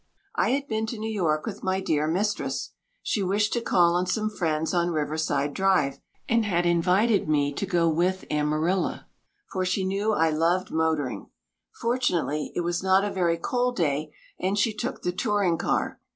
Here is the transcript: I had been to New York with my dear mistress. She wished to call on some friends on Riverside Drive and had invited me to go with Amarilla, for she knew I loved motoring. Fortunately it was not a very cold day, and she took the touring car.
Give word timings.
I 0.33 0.49
had 0.49 0.67
been 0.67 0.87
to 0.87 0.97
New 0.97 1.11
York 1.11 1.45
with 1.45 1.61
my 1.61 1.79
dear 1.79 2.07
mistress. 2.07 2.71
She 3.03 3.21
wished 3.21 3.53
to 3.53 3.61
call 3.61 3.93
on 3.93 4.07
some 4.07 4.31
friends 4.31 4.73
on 4.73 4.89
Riverside 4.89 5.53
Drive 5.53 5.99
and 6.27 6.43
had 6.43 6.65
invited 6.65 7.29
me 7.29 7.53
to 7.53 7.67
go 7.67 7.87
with 7.87 8.25
Amarilla, 8.31 9.05
for 9.51 9.63
she 9.63 9.85
knew 9.85 10.11
I 10.11 10.31
loved 10.31 10.71
motoring. 10.71 11.29
Fortunately 11.79 12.51
it 12.55 12.61
was 12.61 12.81
not 12.81 13.03
a 13.05 13.11
very 13.13 13.37
cold 13.37 13.75
day, 13.75 14.11
and 14.39 14.57
she 14.57 14.73
took 14.73 15.03
the 15.03 15.11
touring 15.11 15.59
car. 15.59 15.99